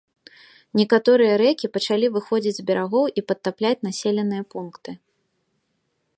Некаторыя 0.79 1.33
рэкі 1.41 1.69
пачалі 1.75 2.07
выходзіць 2.17 2.55
з 2.57 2.65
берагоў 2.71 3.05
і 3.17 3.27
падтапляць 3.33 3.79
населеныя 3.91 4.43
пункты. 4.57 4.91